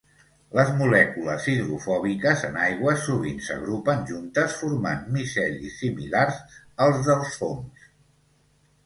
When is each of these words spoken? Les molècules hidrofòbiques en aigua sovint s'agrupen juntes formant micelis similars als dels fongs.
Les 0.59 0.69
molècules 0.77 1.43
hidrofòbiques 1.51 2.45
en 2.47 2.57
aigua 2.67 2.93
sovint 3.01 3.43
s'agrupen 3.47 4.01
juntes 4.13 4.55
formant 4.63 5.05
micelis 5.19 5.77
similars 5.83 6.41
als 6.87 7.03
dels 7.11 7.37
fongs. 7.43 7.85